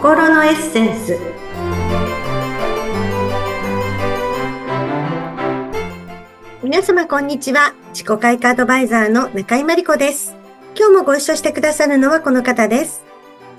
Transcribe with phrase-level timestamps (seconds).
[0.00, 1.18] 心のエッセンス。
[6.62, 7.74] 皆様こんにちは。
[7.92, 10.34] 自己開花アドバイザーの中井真理子です。
[10.74, 13.04] 今日もご一緒してくださるのはこの方です。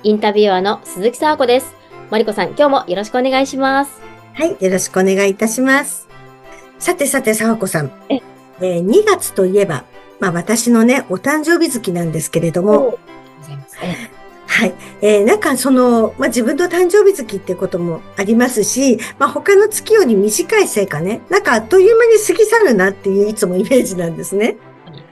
[0.01, 1.75] インタビュアーの鈴木沙子です。
[2.09, 4.01] 真理子さん今日もよろしくお願いします。
[4.33, 6.07] はいよろしくお願いいたします。
[6.79, 7.91] さてさて沙子さん。
[8.09, 8.15] え、
[8.61, 9.83] えー、2月といえば
[10.19, 12.97] まあ私のねお誕生日月なんですけれども
[14.61, 14.75] はい。
[15.01, 24.57] えー、なんかその、まあ、自分の誕生日月ってこともありますし、まあ、他の月より短いせいかね、なんかあっという間に過ぎ去るなっていういつもイメージなんですね。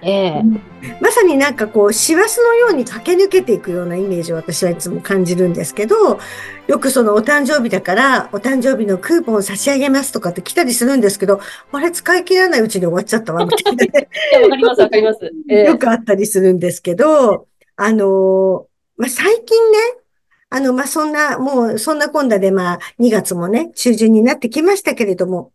[0.04, 6.20] ええー、まさになんかこう、師走のように駆け抜けていくようなイメージを私はいつも感じるんですけど、
[6.68, 11.42] よくそのお誕生日だから、お誕生日のクーポンを差し上げますとかって来たりするんですけど、
[11.72, 14.10] あれ使い切らないうちに終わっちゃったわ、みたいな、 ね。
[14.44, 15.20] わかります、わかります、
[15.50, 18.69] えー、よくあったりするんですけど、あのー
[19.00, 19.78] まあ、最近ね、
[20.50, 25.54] あの、まあ、そんな、もう、そんなこんだで、まあ、2月もね、中旬になってきましたけれども、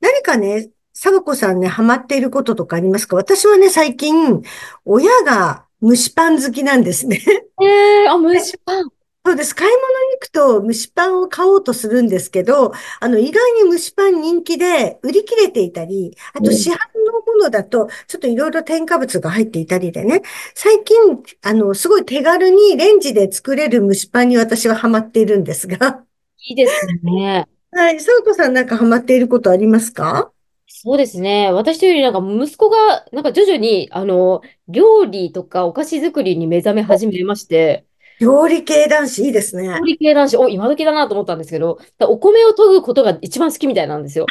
[0.00, 3.16] 何かね、サバコさんね、ハマっていることとかありますか？
[3.16, 4.40] 私はね、最近、
[4.84, 7.20] 親が蒸しパン好きなんですね。
[7.60, 8.88] ええー、あ、蒸しパン。
[9.26, 9.56] そうです。
[9.56, 16.76] 買い物に行くと蒸しパンを買おうとするんですけど、あの、意外に蒸しパン人気で売り切れていたり、あと市販
[17.06, 20.22] のものだと、ちょっといろいろ添加物が入っていたりでね、
[20.54, 20.96] 最近、
[21.42, 26.04] あの、すごい手軽にレンジで作れる蒸しパンに私はハマっているんですが。
[26.48, 27.46] いいですね。
[27.72, 28.00] はい。
[28.00, 30.30] サウコさんなんかハマっていることありますか？
[30.68, 31.50] そうですね。
[31.52, 37.86] 私というよりなんか息子が、なんか徐々に、あの、料理とかお菓子作りに目覚め始めまして、
[38.18, 39.68] 料理系男子いいですね。
[39.68, 44.26] 料理系男子、お、今時だなと思ったんですけど、お米を研ぐことが一番好きみたいなんですよ。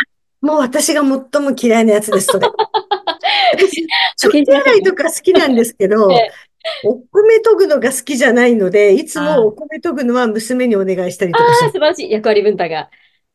[0.45, 2.47] もう私が最も嫌いなやつです、それ。
[4.17, 6.07] 食器洗いとか好きなんですけど、
[6.83, 12.11] お米研ぐのが好きじゃないので、いつもお米研ぐのは娘にお願いしたりとかしああ、素晴らしい。
[12.11, 12.89] 役割分担が。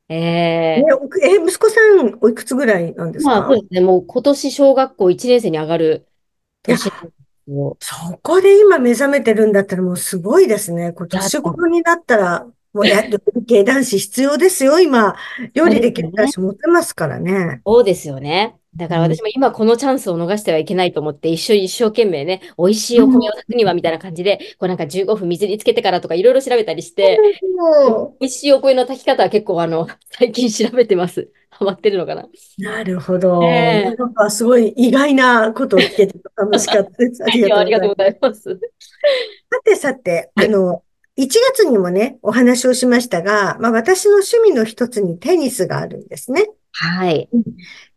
[0.09, 3.31] えー、え、息子さんおいくつぐらいなんですか？
[3.31, 3.81] まあ、そうですね。
[3.81, 6.07] もう今年小学校1年生に上がる
[6.63, 6.91] 年
[7.81, 10.93] そこで今目覚めてるんだったらもうすごいですね。
[10.93, 14.79] 今年頃になったら、もうや、料理系男子必要ですよ。
[14.79, 15.17] 今、
[15.55, 17.63] 料理できる男子持ってますからね。
[17.67, 18.57] そうですよね。
[18.77, 27.19] だから私も今このチャンスを逃してはいけないと思って、一生一生懸命ね、美味しいお米を炊くにはみたいな感じで、こうなんか15分水につけてからとかいろいろ調べたりして、
[28.21, 31.29] 美味しいお米の炊き方は結構あの、 最近調べてます。
[31.51, 32.29] ハマってるのかな。
[32.59, 33.43] なるほど。
[33.43, 37.25] えー、なんかすごい意外なことを聞けて楽しかったです。
[37.27, 37.27] あ
[37.65, 38.43] りがとうございます。
[38.45, 40.85] さてさて、あの、
[41.21, 46.47] 1月にもね、お話をしましたが、まあ私の趣味の一つにテニスがあるんですね。
[46.73, 47.29] はい。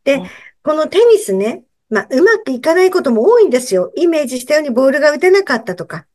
[0.04, 0.22] で、
[0.64, 3.92] このテニスね、まあうまくいかないことも多いんですよ。
[3.96, 6.06] イメージしたようにボールが打てなかったとか、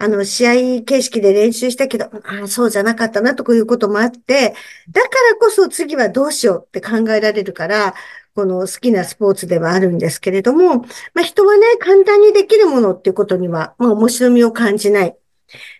[0.00, 4.54] あの、試合形式で練習したけど、ああ、そうじゃなかったなということもあって、
[4.90, 7.94] だからこそ次はどうしようって考えられるから、
[8.36, 10.82] この好きなスポーツではあるんですけれども、
[11.14, 15.17] まあ人はね、簡単にできるものっていうことには、まあ面白みを感じない、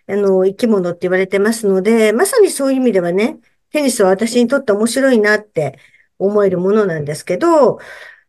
[0.09, 3.39] あの、生き物って言われてますので、まさにそういう意味ではね、
[3.71, 5.77] テニスは私にとって面白いなって
[6.17, 7.79] 思えるものなんですけど、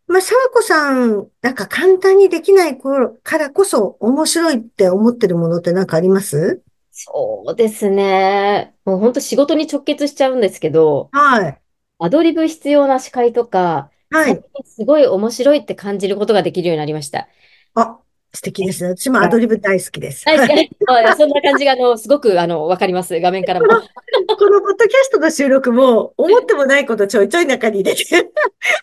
[0.07, 6.63] まあ、沢子さん、なんか簡単にできないからこそ面白いって思ってるものって何かあります？
[6.91, 8.75] そうですね。
[8.85, 11.61] もう本当仕事に直結しちゃうんですけど、はい。
[12.01, 14.43] アドリブ必要な司会とか、はい。
[14.65, 17.29] すごい面白いって感じることができるようになりました。
[17.75, 18.01] あ、
[18.33, 18.91] 素敵ですね。
[18.91, 20.25] 私もアドリブ大好きです。
[20.29, 20.39] はい、
[21.17, 23.19] そんな感じが、あの、すごく、あの、わかります。
[23.19, 23.67] 画面からも。
[23.67, 23.81] この、
[24.37, 28.05] このポッドキャストの収録も、思ってもないことちょいちょい中に入れて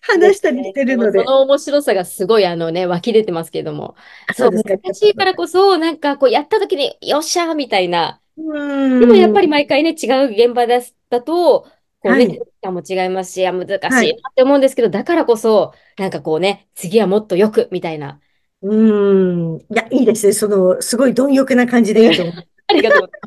[0.02, 1.19] 話したりしてるので。
[1.19, 3.96] その面白さがすごい、あのね、湧き出てますけれども。
[4.35, 4.80] そうですね。
[4.84, 8.19] 難しいからこそ、なんか、こう、やった時に、よっしゃーみたいな。
[8.38, 10.81] うんでも、やっぱり毎回ね、違う現場だ
[11.22, 11.66] と、
[12.00, 18.19] こうね、はい、も違いますし、難しいなって思うんですけど、はい、だからこそ、なんかこうね、次はもっとよく、みたいな。
[18.62, 19.57] うん。
[19.57, 20.34] いや、いいですね。
[20.34, 22.35] その、すごい貪欲な感じでいいと思う。
[22.67, 23.22] ありがとうござい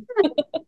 [0.52, 0.66] ます。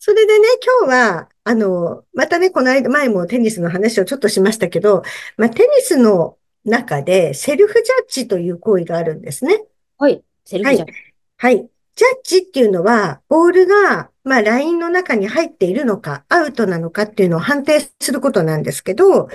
[0.10, 0.48] それでね、
[0.80, 5.02] 今日は、あの、またね、この間、前もテニスの話をちょっとしましたけど、
[5.36, 9.64] まあ、テニスの中でセルフジャッジという行為があるんですね。
[9.98, 10.22] はい。
[10.44, 10.92] セルフジャッジ。
[11.36, 11.56] はい。
[11.56, 11.70] はい。
[11.96, 19.28] ジャッジっていうのは、ボールが、まあ、ラインの中に入っているのか、アウトなのかっていうのを判定することなんですけど、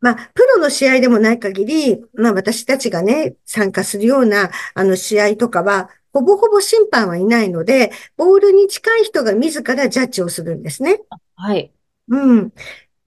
[0.00, 11.00] まあ、プロの試合でもない限り、まあ私たちがね、参加するような、あの試合とかは、ほぼほぼ審判はいないので、ボールに近い人が自らジャッジをするんですね。
[11.36, 11.72] はい。
[12.08, 12.52] うん。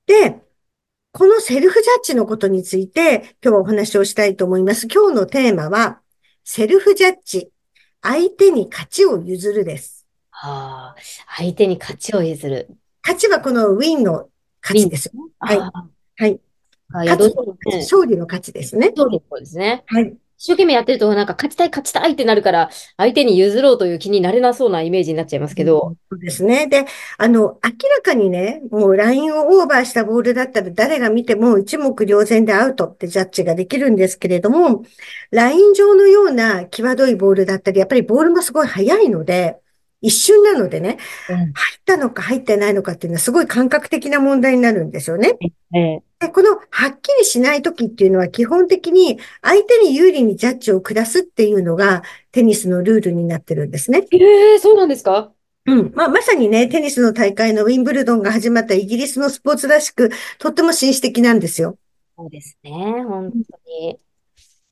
[0.06, 0.42] で、
[1.14, 4.88] このセルフジャッジのことについて、今日はお話をしたいと思います。
[4.88, 6.02] 今日のテーマは、
[6.44, 7.52] セルフジャッジ、
[8.02, 10.08] 相手に勝ちを譲るです。
[10.32, 11.02] ああ、
[11.38, 12.70] 相手に勝ちを譲る。
[13.04, 14.30] 勝ちはこのウィンの。
[14.64, 15.14] 勝ちですよ。
[15.40, 15.58] はい。
[15.58, 15.72] あ
[16.18, 16.40] はい。
[16.92, 17.36] 勝つ
[17.66, 18.92] 勝利の勝ちですね。
[18.96, 19.84] そうですそうですね。
[19.88, 20.14] はい。
[20.42, 25.90] 一生懸命やってると、なんか勝ちたい、勝ちたいってなるから、相手に譲ろうという気になれなそうなイメージになっちゃいますけど。
[25.90, 26.66] うんそうですね。
[26.66, 26.88] で、
[27.20, 34.84] あの、明らかにね、もうラインをオーバーしたボールだったら誰が見ても一目瞭然でアウトってジャッジができるんですけれども、
[35.30, 39.58] ライン上のような際どいボールだったり、やっぱりボールもすごい速いので、
[40.02, 40.98] 一瞬なのでね、
[41.30, 41.38] うん。
[41.38, 41.54] 入っ
[41.86, 45.38] たのか入ってないのかっていうのはすごい感覚的な問題になるんですよね。
[45.76, 54.06] ええで、このはっきりしないときっていうのは基本的に相手に有利にジャッジを下すっていうのがテニスのルールになってるんですね。
[54.12, 55.32] ええそうなんですか？
[55.66, 55.92] うん。
[55.94, 60.10] まあ、まさにね、テニスの大会のウィンブルドンが始まったイギリスのスポーツらしく、
[60.40, 61.78] とっても紳士的なんですよ。
[62.18, 62.72] そうですね、
[63.08, 64.00] 本当に。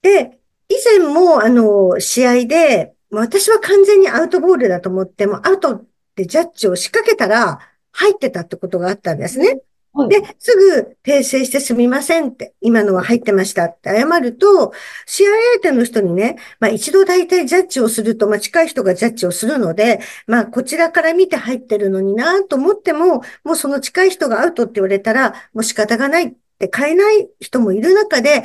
[0.02, 5.86] で、以前も、あの、試合で、まあ私は完全にアウトボールだと思って、もアウトっ
[6.16, 7.60] てジャッジを仕掛けたら、
[7.92, 9.62] 入ってたってことがあったんですね。
[9.94, 10.10] はい。
[10.10, 14.72] で、すぐ訂正してすみませんって、今のは入ってましたって謝ると、
[15.06, 15.30] 試合
[15.62, 28.44] 相手の人にね、まあ一度大体ジャッジをすると、まあ近い人がジャッジをするので、まあこちらから見て入ってるのになと思っても、もうその近い人がアウトって言われたら、もう仕方がないって変えない人もいる中で、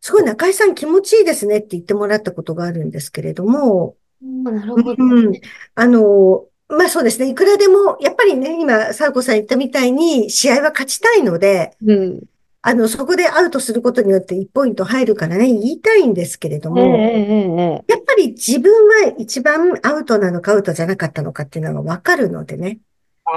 [0.00, 4.94] すごい中井さん気持ちいいですねって言ってもらったことがあるんですけれども、うんなるほど。
[4.98, 5.32] うん。
[5.74, 7.28] あの、まあそうですね。
[7.28, 12.22] いくらでも、やっぱりね、今、サーコさん言ったみたいに、試合は勝ちたいので、うん。
[12.62, 18.72] あの、そこでアウトすることによって1ポイント入るからね、言いたいんですけれども、えええやっぱり自分
[19.04, 22.78] は一番アウトなのかアウトじゃなかったのかっていうのがわかるのでね。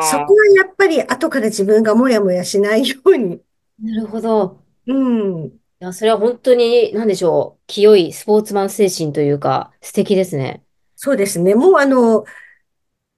[0.02, 3.42] そこはやっぱり後から自分がもやもやしないように。
[3.82, 4.60] なるほど。
[4.88, 5.46] うん。
[5.46, 7.64] いや、それは本当に、なんでしょう。
[7.68, 10.64] 清いスポーツマン精神というか、素敵ですね。
[10.96, 11.56] そうですね。
[11.56, 12.26] もうあの、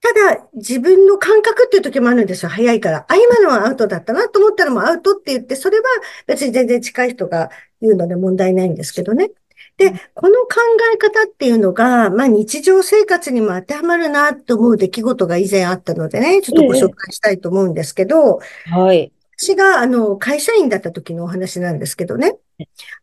[0.00, 2.48] ただ、自分の感覚っていう時もあるんですよ。
[2.50, 3.04] 早いから。
[3.08, 5.84] あ、今のはアウトだったなと思ったらもうアウトって言って、それは
[6.26, 7.50] 別に全然近い人が
[7.80, 9.30] 言うので問題ないんですけどね。
[9.76, 10.56] で、この考
[10.94, 19.12] え方っていうのが、まあ日常生活にも当てはまるなと思う出来事が以前あったのでね、ちょっとご紹ええ介したいと思うんですけど、はい。
[19.40, 22.36] 私があの会社員だった時のお話なんですけどね。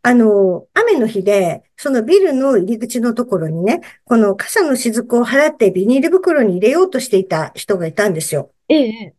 [0.01, 8.51] あの、雨の日で、そのビルの入り口のところにね、この傘の雫を払ってビニール袋に入れようとしていた人がいたんですよ。
[8.67, 9.15] ええ、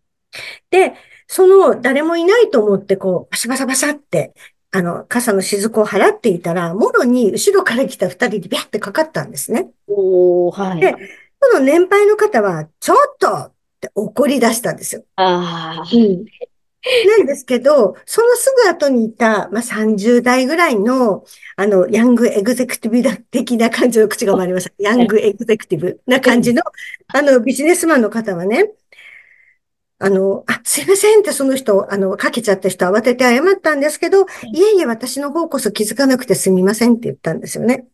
[0.71, 0.95] で、
[1.27, 4.35] その誰もいないと思って、こう、バサバサバサって、
[4.71, 9.71] あの、傘の雫を払っていたら、もろに後ろから来た二人でビャってかかったんですね。
[9.89, 10.95] おー、はで、い。
[11.41, 15.05] その年配の方は、ちょっとって怒り出したんですよ。
[15.17, 16.27] ああ、うん。
[17.03, 21.25] なんですけど、そのすぐ後にいた、まあ、30代ぐらいの、
[21.57, 24.73] あの、ヤングエグゼクティブ的な感じの口が回りました。
[24.79, 26.63] ヤングエグゼクティブな感じの、
[27.09, 28.73] あの、ビジネスマンの方はね、
[29.99, 34.23] あの、あ、すいませんってその人、あの、かけちゃった人慌てて謝ったんですけど、
[34.53, 37.87] いえいえ、私の方こそ気づかなくてすみませんって言ったんですよね。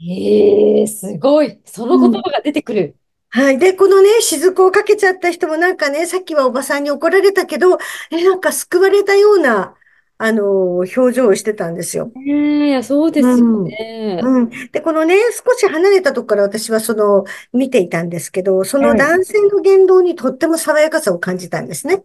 [0.00, 1.60] ええ、すごい。
[1.66, 2.22] その言うん。
[2.22, 2.96] 葉が出てくる。
[3.30, 3.58] はい。
[3.58, 7.78] で、このね、雫をかけちゃった人もなんかね、さっきはおばさんに怒られたけど、
[8.10, 9.76] え、なんか救われたような、
[10.18, 12.12] あの、表情をしてたんですよ。
[12.26, 13.64] ええ、いや、そうですようん。
[13.64, 14.20] ね。
[14.22, 14.50] うん。
[14.72, 18.98] で、このね、少し離れたところから私はその、見ていたんですけど、そのはい。
[18.98, 22.04] 男性の言動にとっても爽やかさを感じたんですね。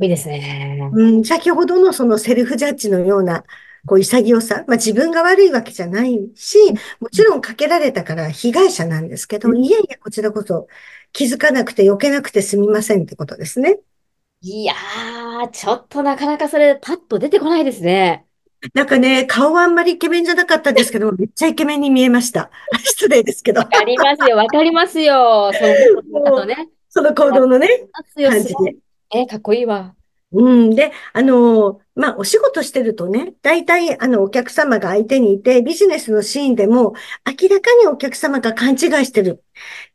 [0.00, 0.90] いいですね。
[0.92, 3.44] うん、先ほどのそのセルフジャッジのような、
[3.86, 4.64] こう潔さ。
[4.68, 6.58] まあ自分が悪いわけじゃないし、
[7.00, 10.68] もちろんかけられたから被害者なんですけど、いえいえ、こちらこそ
[11.12, 13.80] 気づかなくて避けなくてすみませんってことですね。
[14.40, 18.26] いやー、ちょっとなかなかそれ、パッと出てこないですね。
[18.74, 22.50] なんかね、顔はあんまりイケメンじゃなかったんですけど、 めっちゃイケメンに見えました。
[22.84, 23.60] 失礼ですけど。
[23.60, 25.52] わかりますよ、わかりますよ。
[25.52, 26.68] その、あもう、とね。
[26.88, 27.68] その行動のね。
[28.16, 28.76] 感じで。
[29.14, 29.94] え、かっこいいわ。
[30.32, 30.70] うん。
[30.70, 36.94] で、あの、まあ、お仕事してるとね、大体、あの、お客様が相手にいて、ビジネスのシーンでも、
[37.26, 39.44] 明らかにお客様が勘違いしてる。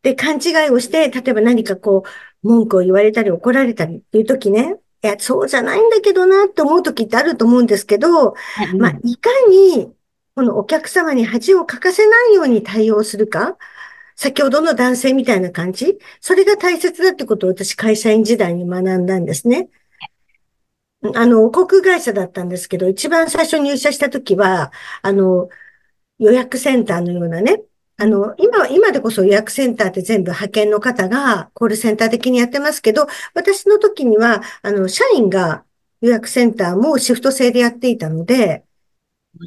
[0.04, 8.36] で、勘違いをして、例えば何かこう、文句を言われたり怒られたりっていう時ね、いや、そうじゃないんだけどなって思う時ってあると思うんですけど、
[8.78, 9.00] まあ。
[9.04, 9.92] いかに、
[10.36, 13.58] このお客様に恥をかかせないように対応するか。
[14.16, 15.98] 先ほどの男性みたいな感じ。
[16.22, 19.70] それが大切だってことを私会社員時代に学んだんですね。
[21.16, 24.72] あの、航空会社だったんですけど、一番最初入社した時は、
[25.02, 25.50] あの、
[26.20, 27.64] 予約センターのようなね、
[27.98, 35.64] あの、今は、今でこそ予約センターって全部派遣の方がコールセンター的にやってますけど、私の時には、あの、社員が
[36.02, 38.66] 予約センターもシフト制でやっていたので、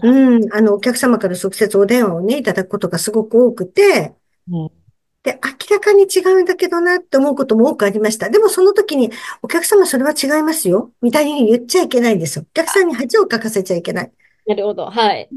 [0.02, 4.14] うん、あの、お客様から直接お電話をね、いただくことがすごく多くて、
[4.50, 4.79] うん
[5.22, 8.30] で、明らかに違うんだけどなって思うことも多くありました。
[8.30, 9.10] でもその時に、
[9.42, 10.92] お客様それは違いますよ。
[11.02, 12.46] みたいに言っちゃいけないんですよ。
[12.48, 14.12] お客さんに恥をかかせちゃいけない。
[14.46, 14.86] なるほど。
[14.86, 15.28] はい。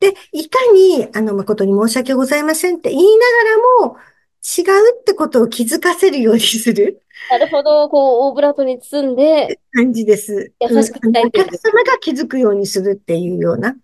[0.00, 3.96] で、いかに、あの、誠に申し訳ございませんって言いながらも、
[4.42, 7.88] 違うってことを気づかせるようにするなるほど。
[7.88, 10.52] こう、オブラートに包んで、感じです。
[10.60, 13.76] 優しく伝えてるうんお客様が気づくようにするっていうような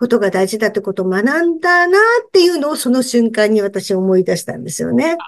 [0.00, 5.18] ことが大事だってことを学んだなっていうのをその瞬間に私思い出したんですよね。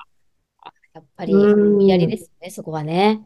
[0.95, 3.21] やっぱり、うんやりですね、そこはね。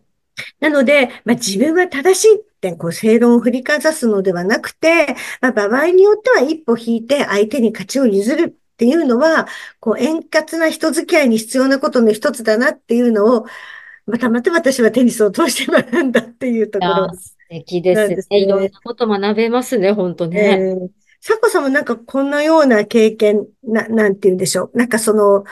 [0.58, 9.46] なので、まあ、自分は正しいって、こう、正論を振りかざすのではなくて、まあ、場合によっては一歩引いて相手に勝ちを譲るっていうのは、
[9.78, 13.46] こう、円滑な人付き合いに必要なことの一つだなっていうのを、
[14.06, 18.38] またまた私はテニスを通して学んだっていうところ素敵ですね。
[18.40, 20.74] いろんなこと学べますね、本当えね。
[20.74, 20.88] ー、
[21.28, 24.78] サコさんもなんかこんなような経験、な、なんて言うんでしょう。
[24.78, 25.45] なんかその、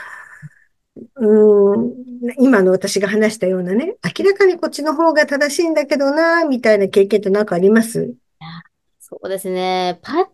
[1.15, 1.93] うん、
[2.39, 8.13] 今の私が話したようなね、明らかにこっちの方が正しいんだけどな、みたいな経験って何かあります？
[9.01, 9.99] そうですね。
[10.01, 10.25] パッ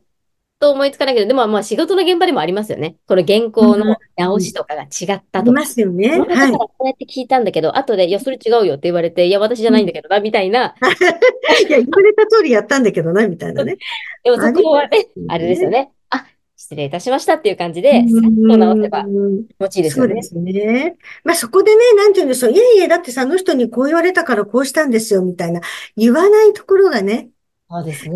[0.62, 2.96] と思いつかないけど、でもまあ仕事の現場でもありますよね。
[3.08, 5.62] この原稿の直しとかが違ったありとか。
[5.62, 6.20] ますよね。
[6.20, 6.52] はい。
[6.52, 10.76] こうやって聞いたんだけど、後で、いや、それ違うよって言われて、いや、私じゃないんだけどな、みたいな。
[11.68, 13.78] いや、言われた通りやったんだけどな、みたいなね。
[14.24, 15.90] でもそこはね、あれですよね。
[16.12, 16.26] あ、
[16.56, 20.22] 失礼いたしましたっていう感じで、さっと直せば気うん持ちいいですよね。
[20.22, 20.96] そうですね。
[21.24, 22.52] まあそこでね、なんて言うんでしょう。
[22.52, 25.62] いえいえ、だってさ、あの人にこう言われたからこうしたんですよ、みたいな。
[25.98, 27.30] 言わないところがね、
[27.70, 28.16] そうですね。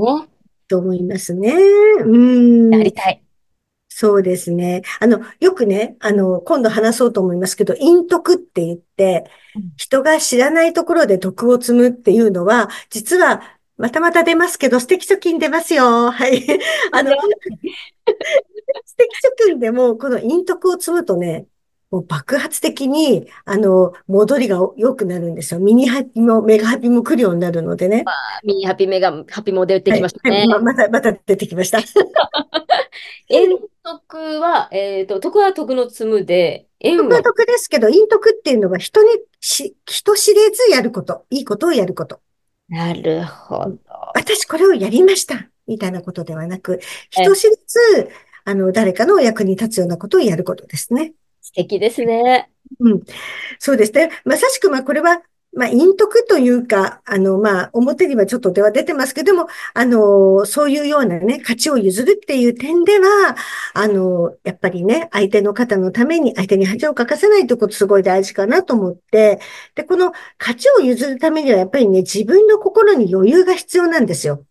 [0.68, 1.54] と思いますね。
[2.06, 2.18] う
[2.70, 2.70] ん。
[2.72, 3.22] やりたい。
[3.98, 4.82] そうですね。
[5.00, 13.42] あの、よくね、あの、今度話そうと思いますけど、陰徳って言ってうん、人が知らないところで徳を積むっていうのは、実は、
[13.78, 16.12] またまた出ますけど、素敵貯金出ますよ。
[16.12, 16.46] はい。
[16.92, 17.12] あの、
[18.86, 19.10] 素敵
[19.44, 21.48] 貯金でも、この陰徳を積むとね、
[21.96, 25.62] もう爆発的に、あの、戻りが良くなるんですよ。
[25.62, 28.04] ミニハピもメガハピも来るようになるのでね。
[28.44, 30.48] ミニハピメガ、ハピも出てきましたねはい。
[30.50, 31.80] ままた、また出てきました。
[33.30, 39.10] 円徳は、えっと、徳は徳の積むで、円は徳は徳ですけど、陰徳っていうのは人に
[39.40, 42.20] し、人知れずやること、いいことをやること。
[42.68, 43.78] なるほど。
[44.16, 48.10] 私これをやりました、みたいなことではなく、人知れず、
[48.44, 51.14] あの、誰かのお役に立つようなことをやることですね。
[51.46, 52.50] 素敵ですね。
[52.80, 53.04] うん。
[53.60, 54.10] そうですね。
[54.26, 55.22] まさしく、まあ、これは、
[55.54, 63.36] まあ、陰徳というか、あの、まあ、表にはちょっとでは出てますけども、あの、そういうようなね、価値を譲るっていう点では、
[63.76, 69.40] あの、やっぱりね、相手の方のために、相手に恥をかかせないということすごい大事かなと思って、
[69.76, 74.44] で、この価値を譲るためには、やっぱりね、自分の心に余裕が必要なんですよ。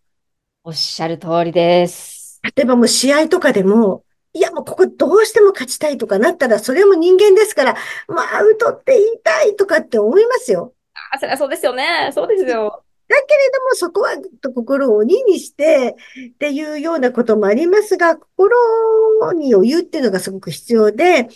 [0.63, 2.39] おっしゃる通りです。
[2.55, 4.04] 例えばもう試合とかでも、
[4.35, 7.75] いやもうここどうしても勝ちたいとかなったら、それも人間ですから、
[8.09, 10.73] まあアウトって言いたいとかって思いますよ。
[11.11, 12.11] あ、そりゃそうですよね。
[12.13, 12.83] そうですよ。
[13.07, 14.17] だけれども、そこは
[14.53, 15.95] 心を鬼にして
[16.31, 21.29] っていうようなこともありますが、心に余裕っていうのがすごく必要で、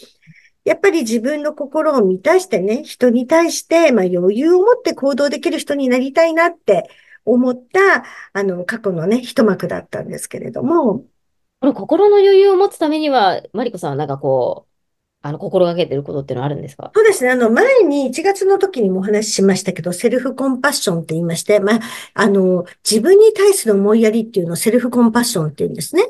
[0.66, 6.90] やっぱり自分の心を満たしてね、人に対して、まあ余裕を持って行動できる人になりたいなって
[7.24, 8.04] 思った、
[8.34, 11.06] あの、過去のね、一幕だったんですけれども、
[11.62, 14.70] この心の余裕を持つためには、マリコさんはなんかこう、
[15.22, 16.92] あの、心がけてることっていうのはあるんですか？
[16.96, 17.32] そうですね。
[17.32, 21.80] あの、前に1月の時にもお話ししましたけど、セルフコンパッションって言いまして、まあ、
[22.14, 26.08] あの、自分に対する思いやりっていうのをセルフコンパッションって言うんですね。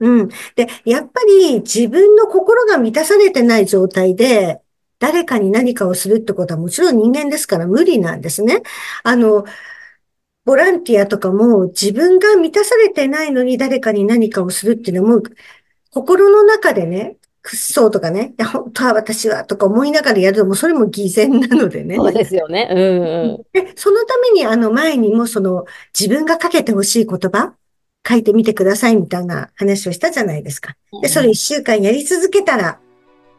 [0.00, 0.28] うん。
[0.56, 4.60] で、やっぱり自分の心が満たされてない状態で、
[4.98, 8.62] 誰かに何かをするってことはもちろん人間ですから無理なんですね。
[9.04, 9.44] あの、
[10.44, 15.22] ボランティアとかも自分が満たされてないのに誰かに何かをするっていうのも、
[15.90, 21.96] 心の中でね、くっそーとかね、いや、本当は私はとか思いながらやるのも、それも偽善なのでね。
[21.96, 22.68] そうですよね。
[22.70, 23.42] うんうん。
[23.52, 25.64] で、そのためにあの前にもその
[25.98, 27.54] 自分がかけてほしい言葉
[28.08, 30.76] 書いてみてくださいみたいな話をしたじゃないですか。
[31.02, 32.78] で、それ一週間やり続けたら、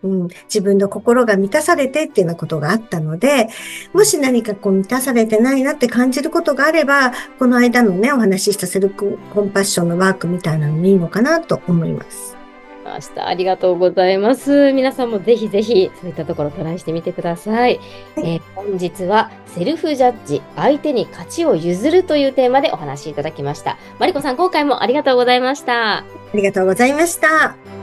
[0.04, 3.50] うん、自分の心が満たされてっていうようなことがあったので、
[3.94, 12.44] もし何かこう満たされてないなって感じることがあれば、この間のね、お話ししたセルフコンパッションのワークみたいなのもいいのかなと思います。
[12.84, 13.28] ました。
[13.28, 14.72] ありがとうございます。
[14.74, 17.54] 皆さんもぜひぜひそういったところトライしてみてください。
[17.54, 17.80] はい
[18.18, 23.78] えー本日はセルフジャッジ、相手に勝ちを譲るというテーマでお話しいただきました。
[24.00, 25.98] マリコさん、今回もありがとうございました。
[25.98, 27.83] ありがとうございました。